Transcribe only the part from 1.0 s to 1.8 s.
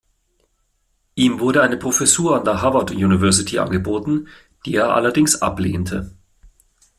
Ihm wurde eine